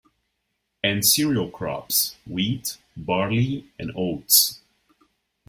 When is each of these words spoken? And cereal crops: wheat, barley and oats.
And 0.83 1.05
cereal 1.05 1.51
crops: 1.51 2.15
wheat, 2.25 2.77
barley 2.97 3.69
and 3.77 3.91
oats. 3.95 4.59